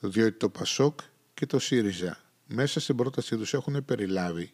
διότι 0.00 0.36
το 0.36 0.48
ΠΑΣΟΚ 0.48 1.00
και 1.34 1.46
το 1.46 1.58
ΣΥΡΙΖΑ 1.58 2.20
μέσα 2.46 2.80
στην 2.80 2.96
πρότασή 2.96 3.36
τους 3.36 3.54
έχουν 3.54 3.84
περιλάβει 3.84 4.52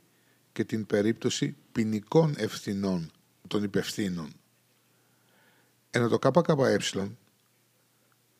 και 0.53 0.65
την 0.65 0.87
περίπτωση 0.87 1.57
ποινικών 1.73 2.35
ευθυνών 2.37 3.11
των 3.49 3.63
υπευθύνων. 3.63 4.33
Ενώ 5.91 6.09
το 6.09 6.19
ΚΚΕ 6.19 7.11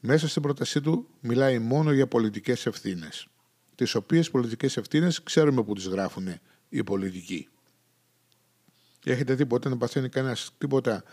μέσα 0.01 0.29
στην 0.29 0.43
πρότασή 0.43 0.81
του 0.81 1.09
μιλάει 1.21 1.59
μόνο 1.59 1.93
για 1.93 2.07
πολιτικές 2.07 2.67
ευθύνες, 2.67 3.29
τις 3.75 3.95
οποίες 3.95 4.31
πολιτικές 4.31 4.77
ευθύνες 4.77 5.23
ξέρουμε 5.23 5.63
που 5.63 5.75
τις 5.75 5.87
γράφουν 5.87 6.29
οι 6.69 6.85
πολιτικοί. 6.85 7.49
Έχετε 9.05 9.35
δει 9.35 9.47
ποτέ 9.47 9.69
να 9.69 9.77
παθαίνει 9.77 10.09
κανένας 10.09 10.51
τίποτα 10.59 11.05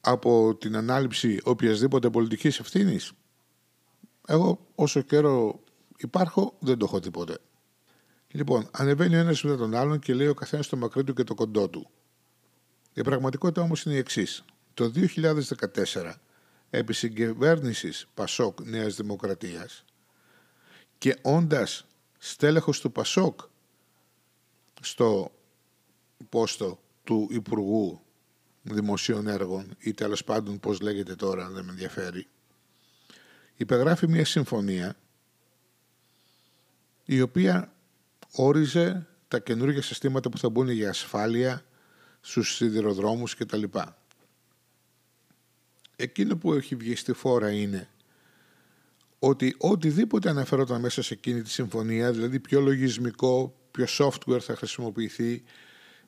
από 0.00 0.54
την 0.54 0.76
ανάληψη 0.76 1.40
οποιασδήποτε 1.44 2.10
πολιτικής 2.10 2.58
ευθύνης; 2.58 3.12
Εγώ 4.26 4.66
όσο 4.74 5.00
καιρό 5.00 5.60
υπάρχω 5.96 6.54
δεν 6.58 6.78
το 6.78 6.84
έχω 6.84 7.00
δει 7.00 7.10
ποτέ. 7.10 7.38
Λοιπόν, 8.28 8.68
ανεβαίνει 8.70 9.16
ο 9.16 9.18
ένας 9.18 9.42
μετά 9.42 9.56
τον 9.56 9.74
άλλον 9.74 9.98
και 9.98 10.14
λέει 10.14 10.26
ο 10.26 10.34
καθένας 10.34 10.68
το 10.68 10.76
μακρύ 10.76 11.04
του 11.04 11.14
και 11.14 11.24
το 11.24 11.34
κοντό 11.34 11.68
του. 11.68 11.90
Η 12.94 13.02
πραγματικότητα 13.02 13.62
όμως 13.62 13.82
είναι 13.84 13.94
η 13.94 13.98
εξής. 13.98 14.44
Το 14.74 14.90
2014, 14.94 16.12
επί 16.70 16.92
συγκυβέρνησης 16.92 18.06
Πασόκ 18.14 18.60
Νέας 18.60 18.96
Δημοκρατίας 18.96 19.84
και 20.98 21.18
όντας 21.22 21.86
στέλεχος 22.18 22.80
του 22.80 22.92
Πασόκ 22.92 23.40
στο 24.80 25.32
πόστο 26.28 26.78
του 27.04 27.28
Υπουργού 27.30 28.00
Δημοσίων 28.62 29.26
Έργων 29.26 29.76
ή 29.78 29.94
τέλος 29.94 30.24
πάντων 30.24 30.60
πώς 30.60 30.80
λέγεται 30.80 31.14
τώρα, 31.14 31.50
δεν 31.50 31.64
με 31.64 31.70
ενδιαφέρει, 31.70 32.26
υπεγράφει 33.56 34.08
μια 34.08 34.24
συμφωνία 34.24 34.96
η 37.04 37.20
οποία 37.20 37.72
όριζε 38.32 39.06
τα 39.28 39.38
καινούργια 39.38 39.82
συστήματα 39.82 40.28
που 40.28 40.38
θα 40.38 40.48
μπουν 40.48 40.68
για 40.68 40.88
ασφάλεια 40.88 41.64
στους 42.20 42.54
σιδηροδρόμους 42.54 43.34
κτλ. 43.34 43.62
Εκείνο 45.96 46.36
που 46.36 46.52
έχει 46.52 46.74
βγει 46.74 46.96
στη 46.96 47.12
φόρα 47.12 47.50
είναι 47.50 47.88
ότι 49.18 49.54
οτιδήποτε 49.58 50.28
αναφερόταν 50.28 50.80
μέσα 50.80 51.02
σε 51.02 51.14
εκείνη 51.14 51.42
τη 51.42 51.50
συμφωνία, 51.50 52.12
δηλαδή 52.12 52.40
ποιο 52.40 52.60
λογισμικό, 52.60 53.56
ποιο 53.70 53.86
software 53.98 54.40
θα 54.40 54.56
χρησιμοποιηθεί, 54.56 55.42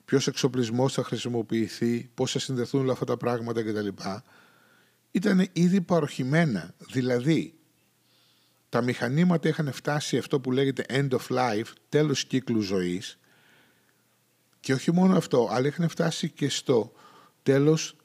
ποιος 0.05 0.27
εξοπλισμός 0.27 0.93
θα 0.93 1.03
χρησιμοποιηθεί, 1.03 2.09
πώς 2.13 2.31
θα 2.31 2.39
συνδεθούν 2.39 2.81
όλα 2.81 2.91
αυτά 2.91 3.05
τα 3.05 3.17
πράγματα 3.17 3.63
κτλ. 3.63 3.87
Ήταν 5.11 5.47
ήδη 5.53 5.81
παροχημένα. 5.81 6.73
Δηλαδή, 6.77 7.53
τα 8.69 8.81
μηχανήματα 8.81 9.47
είχαν 9.47 9.71
φτάσει 9.71 10.17
αυτό 10.17 10.39
που 10.39 10.51
λέγεται 10.51 10.85
end 10.89 11.09
of 11.09 11.27
life, 11.29 11.71
τέλος 11.89 12.25
κύκλου 12.25 12.61
ζωής 12.61 13.19
και 14.59 14.73
όχι 14.73 14.91
μόνο 14.91 15.17
αυτό, 15.17 15.47
αλλά 15.51 15.67
είχαν 15.67 15.89
φτάσει 15.89 16.29
και 16.29 16.49
στο 16.49 16.91
τέλος 17.43 17.95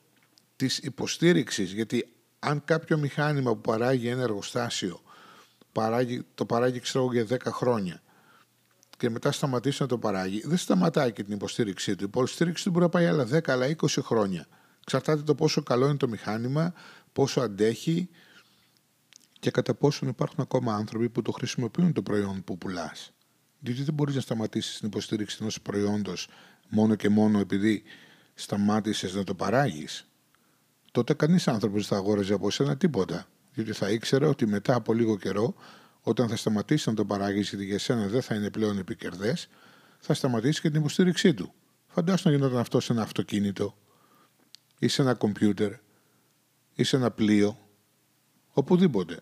της 0.57 0.79
υποστήριξης, 0.79 1.73
γιατί 1.73 2.13
αν 2.39 2.65
κάποιο 2.65 2.99
μηχάνημα 2.99 3.55
που 3.55 3.61
παράγει 3.61 4.09
ένα 4.09 4.23
εργοστάσιο 4.23 5.03
παράγει, 5.73 6.27
το 6.35 6.47
παράγει 6.47 6.81
ξέρω 6.81 7.13
για 7.13 7.27
10 7.31 7.37
χρόνια 7.45 8.03
και 8.97 9.11
μετά 9.11 9.33
σταματήσει 9.33 9.83
να 9.83 9.89
το 9.89 9.99
παράγει, 9.99 10.43
δεν 10.45 10.57
σταματάει 10.57 11.13
και 11.13 11.23
την 11.23 11.35
υποστήριξή 11.35 11.97
του. 11.97 12.03
Η 12.03 12.07
υποστήριξή 12.09 12.65
του 12.65 12.71
μπορεί 12.71 12.85
να 12.85 12.91
πάει 12.91 13.07
άλλα 13.07 13.29
10, 13.33 13.39
άλλα 13.47 13.67
20 13.67 13.87
χρόνια. 14.03 14.47
Εξαρτάται 14.87 15.23
το 15.23 15.35
πόσο 15.35 15.63
καλό 15.63 15.87
είναι 15.87 15.97
το 15.97 16.09
μηχάνημα, 16.09 16.75
πόσο 17.13 17.41
αντέχει 17.41 18.09
και 19.39 19.51
κατά 19.51 19.75
πόσον 19.75 20.09
υπάρχουν 20.09 20.41
ακόμα 20.41 20.75
άνθρωποι 20.75 21.09
που 21.09 21.23
το 21.23 21.33
χρησιμοποιούν 21.33 21.93
το 21.93 22.03
προϊόν 22.03 22.45
που 22.45 22.59
πουλάς. 22.59 23.13
Διότι 23.61 23.83
δεν 23.83 23.95
μπορείς 23.95 24.15
να 24.15 24.21
σταματήσεις 24.21 24.79
την 24.79 24.87
υποστήριξη 24.89 25.39
ενός 25.41 25.61
προϊόντος 25.61 26.29
μόνο 26.69 26.95
και 26.95 27.09
μόνο 27.09 27.39
επειδή 27.39 27.83
σταμάτησες 28.35 29.15
να 29.15 29.25
το 29.25 29.35
παράγεις. 29.35 30.09
Τότε 30.93 31.15
κανείς 31.15 31.49
άνθρωπος 31.49 31.89
δεν 31.89 31.99
θα 31.99 32.05
αγόραζε 32.05 32.35
από 32.35 32.51
σένα 32.51 32.77
τίποτα. 32.77 33.27
Διότι 33.55 33.73
θα 33.73 33.91
ήξερε 33.91 34.27
ότι 34.27 34.47
μετά 34.47 34.75
από 34.75 34.93
λίγο 34.93 35.17
καιρό 35.17 35.55
όταν 36.01 36.29
θα 36.29 36.37
σταματήσει 36.37 36.89
να 36.89 36.95
το 36.95 37.05
παράγεις, 37.05 37.49
γιατί 37.49 37.65
για 37.65 37.79
σένα 37.79 38.07
δεν 38.07 38.23
θα 38.23 38.35
είναι 38.35 38.51
πλέον 38.51 38.79
επικερδές, 38.79 39.49
θα 39.99 40.15
σταματήσει 40.15 40.61
και 40.61 40.71
την 40.71 40.81
υποστήριξή 40.81 41.35
του. 41.35 41.55
Φαντάσου 41.87 42.29
να 42.29 42.35
γινόταν 42.35 42.59
αυτό 42.59 42.81
σε 42.81 42.93
ένα 42.93 43.03
αυτοκίνητο, 43.03 43.77
ή 44.85 44.89
σε 44.89 45.03
ένα 45.03 45.15
κομπιούτερ, 45.15 45.73
ή 46.75 46.85
σε 46.85 46.97
ένα 46.97 47.11
πλοίο, 47.11 47.59
οπουδήποτε. 48.53 49.21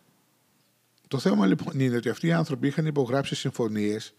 Το 1.09 1.19
θέμα 1.19 1.47
λοιπόν 1.47 1.81
είναι 1.81 1.97
ότι 1.97 2.09
αυτοί 2.09 2.27
οι 2.27 2.33
άνθρωποι 2.33 2.67
είχαν 2.67 2.87
υπογράψει 2.87 3.35
συμφωνίες 3.35 4.15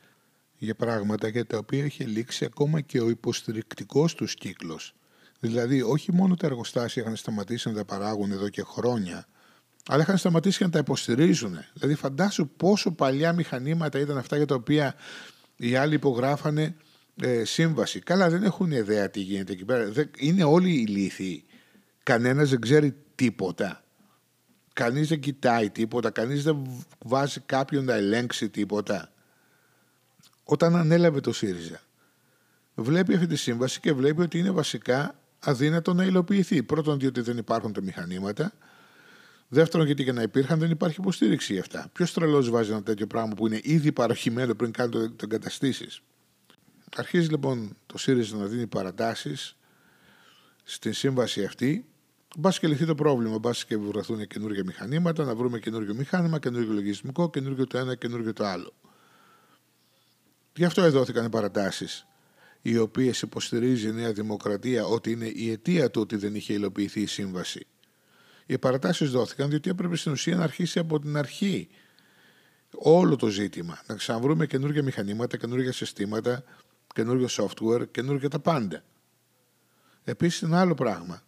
για 0.58 0.76
πράγματα 0.76 1.28
για 1.28 1.46
τα 1.46 1.58
οποία 1.58 1.86
είχε 1.86 2.06
λήξει 2.06 2.46
ακόμα 2.46 2.82
και 2.82 3.02
ο 3.02 3.10
υποστηρικτικός 3.10 4.16
τους 4.16 4.36
κύκλος. 4.36 4.96
Δηλαδή, 5.40 5.82
όχι 5.82 6.14
μόνο 6.14 6.36
τα 6.36 6.48
εργοστάσια 6.48 7.02
είχαν 7.02 7.16
σταματήσει 7.16 7.68
να 7.68 7.76
τα 7.76 7.86
παράγουν 7.86 8.32
εδώ 8.32 8.50
και 8.50 8.64
χρόνια, 8.64 9.28
αλλά 9.88 10.02
είχαν 10.02 10.18
σταματήσει 10.18 10.58
και 10.58 10.64
να 10.64 10.70
τα 10.70 10.80
υποστηρίζουν. 10.80 11.58
Δηλαδή, 11.74 11.96
φαντάσου 11.96 12.48
πόσο 12.48 12.92
παλιά 12.92 13.34
μηχανήματα 13.34 14.00
ήταν 14.00 14.18
αυτά 14.18 14.38
για 14.38 14.46
τα 14.46 14.56
οποία 14.56 14.96
οι 15.56 15.76
άλλοι 15.76 15.94
υπογράφανε 15.96 16.76
ε, 17.22 17.44
σύμβαση. 17.44 18.00
Καλά, 18.00 18.30
δεν 18.30 18.44
έχουν 18.44 18.72
ιδέα 18.72 19.10
τι 19.10 19.20
γίνεται 19.20 19.52
εκεί 19.52 19.66
πέρα. 19.66 19.92
Είναι 20.18 20.44
όλοι 20.44 20.72
ηλίθιοι. 20.72 21.44
Κανένας 22.04 22.50
δεν 22.50 22.62
ξέρει 22.62 22.96
τίποτα. 23.16 23.84
Κανείς 24.74 25.08
δεν 25.08 25.20
κοιτάει 25.20 25.70
τίποτα. 25.70 26.10
Κανείς 26.10 26.44
δεν 26.44 26.86
βάζει 27.06 27.40
κάποιον 27.40 27.86
να 27.86 27.94
ελέγξει 27.94 28.50
τίποτα. 28.50 29.12
Όταν 30.44 30.76
ανέλαβε 30.76 31.20
το 31.20 31.34
ΣΥΡΙΖΑ, 31.34 31.82
βλέπει 32.76 33.14
αυτή 33.14 33.28
τη 33.28 33.36
σύμβαση 33.36 33.80
και 33.80 33.94
βλέπει 33.94 34.22
ότι 34.22 34.40
είναι 34.40 34.52
βασικά 34.52 35.20
αδύνατο 35.40 35.94
να 35.94 36.04
υλοποιηθεί. 36.04 36.64
Πρώτον, 36.64 37.00
διότι 37.00 37.22
δεν 37.22 37.38
υπάρχουν 37.38 37.74
τα 37.74 37.82
μηχανήματα. 37.82 38.54
Δεύτερον, 39.48 39.86
γιατί 39.86 40.04
και 40.04 40.12
να 40.12 40.22
υπήρχαν 40.22 40.60
δεν 40.60 40.72
υπάρχει 40.72 41.00
υποστήριξη 41.00 41.54
για 41.54 41.62
αυτά. 41.62 41.90
Ποιος 41.94 42.14
τρελός 42.14 42.50
βάζει 42.50 42.72
ένα 42.72 42.84
τέτοιο 42.84 43.08
πράγμα 43.08 43.34
που 43.36 43.48
είναι 43.48 43.60
ήδη 43.64 43.92
παροχημένο 43.92 44.56
πριν 44.56 44.72
κάνει 44.72 44.92
το, 44.92 45.10
το 45.10 45.16
εγκαταστήσεις; 45.24 46.02
Αρχίζει 46.96 47.30
λοιπόν 47.30 47.78
το 47.86 47.98
ΣΥΡΙΖΑ 47.98 48.38
να 48.38 48.46
δίνει 48.46 48.68
παρατάσεις 48.68 49.58
στη 50.64 50.92
σύμβαση 50.92 51.44
αυτή. 51.44 51.86
Μπας 52.38 52.60
και 52.60 52.68
λυθεί 52.68 52.86
το 52.86 52.96
πρόβλημα. 52.96 53.38
Μπας 53.38 53.66
και 53.66 53.78
βρεθούν 53.78 54.28
καινούργια 54.28 54.64
μηχανήματα, 54.64 55.24
να 55.24 55.36
βρούμε 55.36 55.60
καινούργιο 55.60 55.94
μηχάνημα, 55.94 56.40
καινούργιο 56.40 56.74
λογισμικό, 56.74 57.30
καινούργιο 57.30 57.68
το 57.68 57.78
ένα, 57.78 57.96
καινούργιο 57.96 58.34
το 58.34 58.46
άλλο. 58.46 58.74
Γι' 60.56 60.66
αυτό 60.66 60.82
εδόθηκαν 60.82 61.26
οι 61.26 61.30
παρατάσεις, 61.30 62.08
οι 62.62 62.78
οποίες 62.78 63.22
υποστηρίζει 63.22 63.88
η 63.88 63.92
Νέα 63.92 64.14
Δημοκρατία 64.14 64.86
ότι 64.86 65.12
είναι 65.12 65.28
η 65.28 65.52
αιτία 65.52 65.92
του 65.92 66.02
ότι 66.02 66.16
δεν 66.16 66.36
είχε 66.36 66.54
υλοποιηθεί 66.54 67.02
η 67.02 67.06
σύμβαση. 67.06 67.68
Οι 68.46 68.58
παρατάσεις 68.58 69.12
δόθηκαν 69.12 69.50
διότι 69.50 69.70
έπρεπε 69.70 69.96
στην 69.96 70.12
ουσία 70.12 70.36
να 70.36 70.44
αρχίσει 70.44 70.80
από 70.80 71.00
την 71.00 71.18
αρχή 71.18 71.70
όλο 72.76 73.16
το 73.16 73.28
ζήτημα. 73.28 73.82
Να 73.88 73.96
ξαναβρούμε 73.96 74.46
καινούργια 74.46 74.84
μηχανήματα, 74.84 75.38
καινούργια 75.38 75.72
συστήματα, 75.72 76.44
καινούργιο 76.94 77.28
software, 77.30 77.92
καινούργια 77.92 78.30
τα 78.30 78.40
πάντα. 78.40 78.84
Επίσης, 80.04 80.42
ένα 80.42 80.60
άλλο 80.60 80.74
πράγμα 80.74 81.24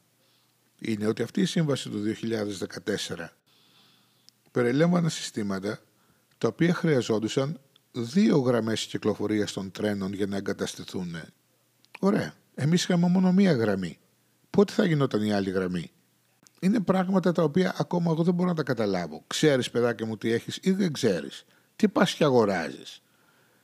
είναι 0.79 1.07
ότι 1.07 1.23
αυτή 1.23 1.41
η 1.41 1.45
σύμβαση 1.45 1.89
του 1.89 2.01
2014 3.17 3.27
περιλέμβανε 4.51 5.09
συστήματα 5.09 5.79
τα 6.37 6.47
οποία 6.47 6.73
χρειαζόντουσαν 6.73 7.59
δύο 7.91 8.37
γραμμές 8.37 8.85
κυκλοφορίας 8.85 9.51
των 9.51 9.71
τρένων 9.71 10.13
για 10.13 10.25
να 10.25 10.37
εγκαταστηθούν. 10.37 11.15
Ωραία. 11.99 12.33
Εμείς 12.55 12.83
είχαμε 12.83 13.07
μόνο 13.07 13.31
μία 13.31 13.53
γραμμή. 13.53 13.99
Πότε 14.49 14.73
θα 14.73 14.85
γινόταν 14.85 15.21
η 15.21 15.33
άλλη 15.33 15.49
γραμμή; 15.49 15.91
Είναι 16.59 16.79
πράγματα 16.79 17.31
τα 17.31 17.43
οποία 17.43 17.75
ακόμα 17.77 18.11
εγώ 18.11 18.23
δεν 18.23 18.33
μπορώ 18.33 18.49
να 18.49 18.55
τα 18.55 18.63
καταλάβω. 18.63 19.23
Ξέρεις 19.27 19.69
παιδάκι 19.69 20.05
μου 20.05 20.17
τι 20.17 20.31
έχεις 20.31 20.59
ή 20.61 20.71
δεν 20.71 20.93
ξέρεις. 20.93 21.45
Τι 21.75 21.87
πας 21.87 22.13
και 22.13 22.23
αγοράζεις; 22.23 23.01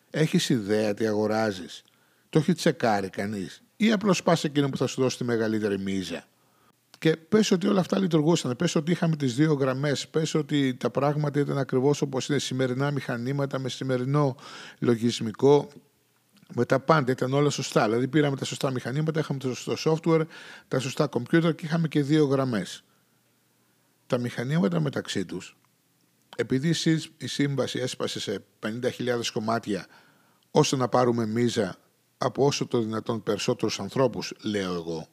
Έχεις 0.09 0.49
ιδέα 0.49 0.93
τι 0.93 1.07
αγοράζεις; 1.07 1.83
Το 2.31 2.39
έχει 2.39 2.53
τσεκάρει 2.53 3.09
κανείς. 3.09 3.61
Ή 3.75 3.91
απλώς 3.91 4.23
πας 4.23 4.43
εκείνο 4.43 4.69
που 4.69 4.77
θα 4.77 4.87
σου 4.87 5.01
δώσει 5.01 5.17
τη 5.17 5.23
μεγαλύτερη 5.23 5.77
μίζα. 5.77 6.23
Και 6.99 7.15
πες 7.15 7.51
ότι 7.51 7.67
όλα 7.67 7.79
αυτά 7.79 7.99
λειτουργούσαν. 7.99 8.55
Πες 8.55 8.75
ότι 8.75 8.91
είχαμε 8.91 9.15
τις 9.15 9.35
δύο 9.35 9.53
γραμμές. 9.53 10.07
Πες 10.07 10.33
ότι 10.33 10.75
τα 10.75 10.89
πράγματα 10.89 11.39
ήταν 11.39 11.57
ακριβώς 11.57 12.01
όπως 12.01 12.29
είναι 12.29 12.39
σημερινά 12.39 12.91
μηχανήματα 12.91 13.59
με 13.59 13.69
σημερινό 13.69 14.35
λογισμικό 14.79 15.69
με 16.53 16.65
τα 16.65 16.79
πάντα 16.79 17.11
ήταν 17.11 17.33
όλα 17.33 17.49
σωστά. 17.49 17.83
Δηλαδή 17.83 18.07
πήραμε 18.07 18.35
τα 18.35 18.45
σωστά 18.45 18.71
μηχανήματα, 18.71 19.19
είχαμε 19.19 19.39
το 19.39 19.55
σωστό 19.55 19.99
software, 20.03 20.25
τα 20.67 20.79
σωστά 20.79 21.09
computer 21.11 21.55
και 21.55 21.65
είχαμε 21.65 21.87
και 21.87 22.01
δύο 22.01 22.25
γραμμές. 22.25 22.83
Τα 24.07 24.17
μηχανήματα 24.17 24.79
μεταξύ 24.79 25.25
τους, 25.25 25.57
επειδή 26.35 26.75
η 27.17 27.27
σύμβαση 27.27 27.79
έσπασε 27.79 28.19
σε 28.19 28.43
50.000 28.59 29.31
κομμάτια 29.33 29.85
ώστε 30.51 30.75
να 30.75 30.87
πάρουμε 30.87 31.25
μίζα 31.25 31.75
από 32.23 32.45
όσο 32.45 32.67
το 32.67 32.79
δυνατόν 32.79 33.23
περισσότερους 33.23 33.79
ανθρώπους, 33.79 34.33
λέω 34.41 34.73
εγώ, 34.73 35.07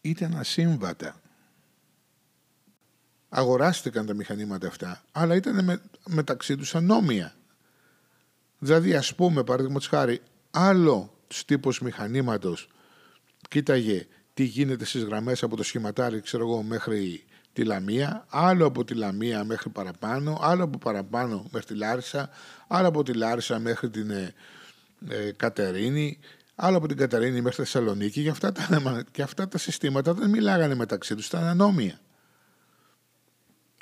ήταν 0.00 0.36
ασύμβατα. 0.36 1.20
αγοράστηκαν 3.28 4.06
τα 4.06 4.14
μηχανήματα 4.14 4.66
αυτά, 4.66 5.02
αλλά 5.12 5.34
ήταν 5.34 5.64
με, 5.64 5.82
μεταξύ 6.08 6.56
τους 6.56 6.74
ανώμια. 6.74 7.34
Δηλαδή, 8.58 8.94
ας 8.94 9.14
πούμε, 9.14 9.44
παραδείγματος 9.44 9.88
χάρη, 9.88 10.20
άλλο 10.50 11.18
τύπος 11.46 11.80
μηχανήματος 11.80 12.68
κοίταγε 13.48 14.06
τι 14.34 14.44
γίνεται 14.44 14.84
στις 14.84 15.02
γραμμές 15.02 15.42
από 15.42 15.56
το 15.56 15.62
σχηματάρι, 15.62 16.20
ξέρω 16.20 16.46
εγώ, 16.46 16.62
μέχρι 16.62 17.24
τη 17.52 17.64
Λαμία, 17.64 18.26
άλλο 18.28 18.66
από 18.66 18.84
τη 18.84 18.94
Λαμία 18.94 19.44
μέχρι 19.44 19.70
παραπάνω, 19.70 20.38
άλλο 20.40 20.64
από 20.64 20.78
παραπάνω 20.78 21.46
μέχρι 21.50 21.66
τη 21.66 21.74
Λάρισα, 21.74 22.30
άλλο 22.68 22.88
από 22.88 23.02
τη 23.02 23.12
Λάρισα 23.12 23.58
μέχρι 23.58 23.90
την 23.90 24.10
ε, 25.08 25.26
ε 25.26 25.32
Κατερίνη, 25.32 26.18
άλλο 26.54 26.76
από 26.76 26.88
την 26.88 26.96
Κατερίνη 26.96 27.40
μέχρι 27.40 27.50
τη 27.50 27.56
Θεσσαλονίκη 27.56 28.22
και 28.22 28.28
αυτά, 28.28 28.52
τα, 28.52 29.04
και 29.10 29.22
αυτά 29.22 29.48
τα 29.48 29.58
συστήματα 29.58 30.14
δεν 30.14 30.30
μιλάγανε 30.30 30.74
μεταξύ 30.74 31.14
τους, 31.14 31.26
ήταν 31.26 31.44
ανώμια. 31.44 32.00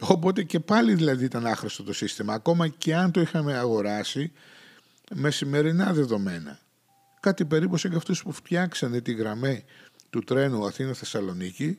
Οπότε 0.00 0.42
και 0.42 0.60
πάλι 0.60 0.94
δηλαδή 0.94 1.24
ήταν 1.24 1.46
άχρηστο 1.46 1.82
το 1.82 1.92
σύστημα, 1.92 2.34
ακόμα 2.34 2.68
και 2.68 2.94
αν 2.94 3.10
το 3.10 3.20
είχαμε 3.20 3.56
αγοράσει 3.56 4.32
με 5.14 5.30
σημερινά 5.30 5.92
δεδομένα. 5.92 6.58
Κάτι 7.20 7.44
περίπου 7.44 7.76
σαν 7.76 7.90
και 7.90 7.96
αυτούς 7.96 8.22
που 8.22 8.32
φτιάξανε 8.32 9.00
τη 9.00 9.12
γραμμή 9.12 9.64
του 10.10 10.20
τρένου 10.20 10.66
Αθήνα-Θεσσαλονίκη 10.66 11.78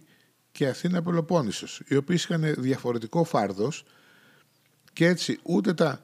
και 0.52 0.68
Αθήνα-Πελοπόννησος, 0.68 1.82
οι 1.88 1.96
οποίοι 1.96 2.16
είχαν 2.20 2.54
διαφορετικό 2.58 3.24
φάρδος 3.24 3.86
και 4.94 5.08
έτσι 5.08 5.40
ούτε 5.44 5.74
τα 5.74 6.02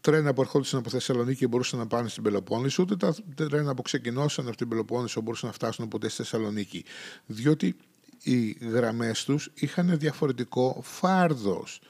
τρένα 0.00 0.34
που 0.34 0.40
ερχόντουσαν 0.40 0.78
από 0.78 0.90
Θεσσαλονίκη 0.90 1.46
μπορούσαν 1.46 1.78
να 1.78 1.86
πάνε 1.86 2.08
στην 2.08 2.22
Πελοπόννησο, 2.22 2.82
ούτε 2.82 2.96
τα 2.96 3.14
τρένα 3.34 3.74
που 3.74 3.82
ξεκινώσαν 3.82 4.48
από 4.48 4.56
την 4.56 4.68
Πελοπόννησο 4.68 5.20
μπορούσαν 5.20 5.48
να 5.48 5.54
φτάσουν 5.54 5.88
ποτέ 5.88 6.08
στη 6.08 6.16
Θεσσαλονίκη. 6.16 6.84
Διότι 7.26 7.76
οι 8.22 8.50
γραμμές 8.50 9.24
τους 9.24 9.50
είχαν 9.54 9.98
διαφορετικό 9.98 10.80
φάρδος. 10.82 11.80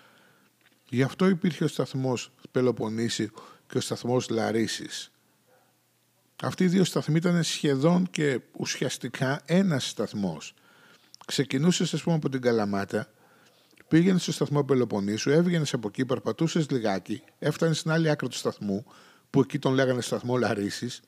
Γι' 0.89 1.03
αυτό 1.03 1.29
υπήρχε 1.29 1.65
ο 1.65 1.69
σταθμός 1.69 2.33
Πελοποννήσι 2.51 3.31
και 3.69 3.79
ο 3.79 3.81
σταθμός 3.81 4.29
Λαρίσης. 4.29 5.11
Αυτοί 6.43 6.65
οι 6.65 6.69
δύο 6.69 6.85
σταθμοί 6.85 7.17
ήταν 7.17 7.43
σχεδόν 7.43 8.11
και 8.11 8.41
ουσιαστικά 8.53 9.41
ένας 9.45 9.89
σταθμός. 9.89 10.55
Ξεκινούσες, 11.27 11.95
ας 11.95 12.03
πούμε, 12.03 12.17
από 12.17 12.29
την 12.29 12.41
Καλαμάτα, 12.41 13.09
πήγαινε 13.89 14.19
στο 14.19 14.33
σταθμό 14.33 14.65
Πελοποννήσου, 14.65 15.31
έβγαινες 15.31 15.73
από 15.73 15.89
εκεί, 15.89 16.05
περπατούσες 16.05 16.71
λιγάκι, 16.71 17.23
έφτανε 17.39 17.75
στην 17.75 17.91
άλλη 17.91 18.11
άκρη 18.11 18.29
του 18.29 18.37
σταθμού, 18.37 18.85
που 19.31 19.41
εκεί 19.41 19.59
τον 19.59 19.75
λέγανε 19.75 20.01
σταθμό 20.01 20.37
Λαρίσης, 20.37 21.01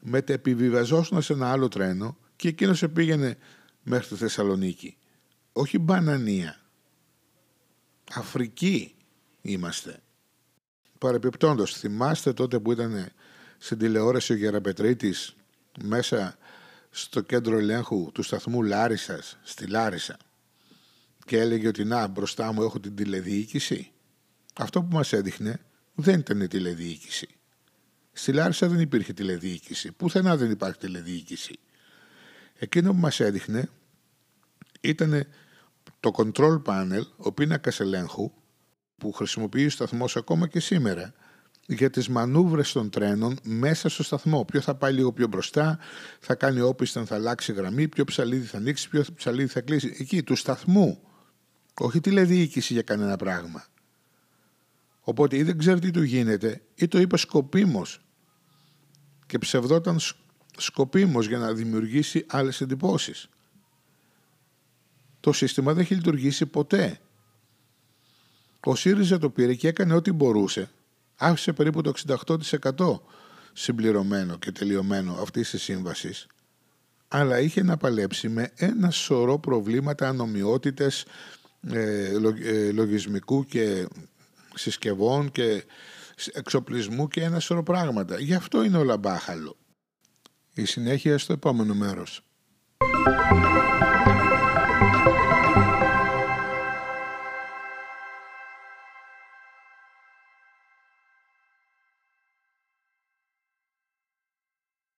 μετεπιβιβαζόσουν 0.00 1.22
σε 1.22 1.32
ένα 1.32 1.50
άλλο 1.50 1.68
τρένο 1.68 2.16
και 2.36 2.48
εκείνος 2.48 2.84
πήγαινε 2.92 3.38
μέχρι 3.82 4.06
τη 4.06 4.14
Θεσσαλονίκη. 4.14 4.96
Όχι 5.52 5.78
μπανανία. 5.78 6.60
Αφρική 8.14 8.94
είμαστε. 9.42 10.02
Παρεπιπτόντως, 10.98 11.72
θυμάστε 11.72 12.32
τότε 12.32 12.58
που 12.58 12.72
ήταν 12.72 13.08
στην 13.58 13.78
τηλεόραση 13.78 14.32
ο 14.32 14.36
Γεραπετρίτης 14.36 15.36
μέσα 15.82 16.38
στο 16.90 17.20
κέντρο 17.20 17.58
ελέγχου 17.58 18.10
του 18.12 18.22
σταθμού 18.22 18.62
Λάρισας, 18.62 19.38
στη 19.42 19.66
Λάρισα 19.66 20.16
και 21.28 21.38
έλεγε 21.38 21.68
ότι 21.68 21.84
να 21.84 22.06
μπροστά 22.06 22.52
μου 22.52 22.62
έχω 22.62 22.80
την 22.80 22.94
τηλεδιοίκηση. 22.94 23.90
Αυτό 24.54 24.82
που 24.82 24.96
μας 24.96 25.12
έδειχνε 25.12 25.60
δεν 25.94 26.18
ήταν 26.18 26.40
η 26.40 26.48
τηλεδιοίκηση. 26.48 27.26
Στη 28.12 28.32
Λάρισα 28.32 28.68
δεν 28.68 28.80
υπήρχε 28.80 29.12
τηλεδιοίκηση. 29.12 29.92
Πουθενά 29.92 30.36
δεν 30.36 30.50
υπάρχει 30.50 30.78
τηλεδιοίκηση. 30.78 31.58
Εκείνο 32.58 32.90
που 32.90 32.98
μας 32.98 33.20
έδειχνε 33.20 33.68
ήταν 34.80 35.26
το 36.00 36.10
control 36.16 36.62
panel, 36.64 37.02
ο 37.16 37.32
πίνακας 37.32 37.80
ελέγχου, 37.80 38.32
που 38.96 39.12
χρησιμοποιεί 39.12 39.66
ο 39.66 39.70
σταθμός 39.70 40.16
ακόμα 40.16 40.48
και 40.48 40.60
σήμερα, 40.60 41.14
για 41.66 41.90
τις 41.90 42.08
μανούβρες 42.08 42.72
των 42.72 42.90
τρένων 42.90 43.38
μέσα 43.42 43.88
στο 43.88 44.02
σταθμό. 44.02 44.44
Ποιο 44.44 44.60
θα 44.60 44.74
πάει 44.74 44.92
λίγο 44.92 45.12
πιο 45.12 45.26
μπροστά, 45.26 45.78
θα 46.20 46.34
κάνει 46.34 46.60
όπισθεν, 46.60 47.06
θα 47.06 47.14
αλλάξει 47.14 47.52
γραμμή, 47.52 47.88
ποιο 47.88 48.04
ψαλίδι 48.04 48.46
θα 48.46 48.56
ανοίξει, 48.56 48.88
ποιο 48.88 49.04
ψαλίδι 49.14 49.48
θα 49.48 49.60
κλείσει. 49.60 49.96
Εκεί, 49.98 50.22
του 50.22 50.36
σταθμού. 50.36 51.02
Όχι 51.78 52.00
τηλεδιοίκηση 52.00 52.72
για 52.72 52.82
κανένα 52.82 53.16
πράγμα. 53.16 53.64
Οπότε 55.00 55.36
ή 55.36 55.42
δεν 55.42 55.58
ξέρει 55.58 55.80
τι 55.80 55.90
του 55.90 56.02
γίνεται 56.02 56.62
ή 56.74 56.88
το 56.88 56.98
είπε 56.98 57.16
σκοπίμως 57.16 58.00
και 59.26 59.38
ψευδόταν 59.38 59.98
σκοπίμως 60.56 61.26
για 61.26 61.38
να 61.38 61.52
δημιουργήσει 61.52 62.26
άλλες 62.28 62.60
εντυπώσεις. 62.60 63.28
Το 65.20 65.32
σύστημα 65.32 65.72
δεν 65.72 65.82
έχει 65.82 65.94
λειτουργήσει 65.94 66.46
ποτέ. 66.46 67.00
Ο 68.60 68.74
ΣΥΡΙΖΑ 68.74 69.18
το 69.18 69.30
πήρε 69.30 69.54
και 69.54 69.68
έκανε 69.68 69.94
ό,τι 69.94 70.12
μπορούσε 70.12 70.70
άφησε 71.18 71.52
περίπου 71.52 71.82
το 71.82 71.92
68% 72.76 73.00
συμπληρωμένο 73.52 74.38
και 74.38 74.52
τελειωμένο 74.52 75.12
αυτής 75.20 75.50
της 75.50 75.62
σύμβασης, 75.62 76.26
αλλά 77.08 77.40
είχε 77.40 77.62
να 77.62 77.76
παλέψει 77.76 78.28
με 78.28 78.52
ένα 78.54 78.90
σωρό 78.90 79.38
προβλήματα, 79.38 80.08
ανομοιότητες 80.08 81.02
ε, 81.02 81.06
ε, 81.06 81.10
λογισμικού 82.72 83.44
και 83.44 83.88
συσκευών 84.54 85.30
και 85.30 85.64
εξοπλισμού 86.32 87.08
και 87.08 87.22
ένα 87.22 87.40
σωρό 87.40 87.62
πράγματα. 87.62 88.20
Γι' 88.20 88.34
αυτό 88.34 88.64
είναι 88.64 88.76
όλα 88.78 88.96
μπάχαλο. 88.96 89.56
Η 90.54 90.64
συνέχεια 90.64 91.18
στο 91.18 91.32
επόμενο 91.32 91.74
μέρος. 91.74 92.22